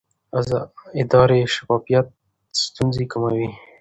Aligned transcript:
اداري 1.01 1.39
شفافیت 1.53 2.05
ستونزې 2.63 3.05
کموي 3.11 3.47